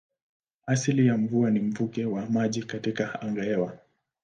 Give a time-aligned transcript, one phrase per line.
[0.67, 3.77] Asili ya mvua ni mvuke wa maji katika angahewa.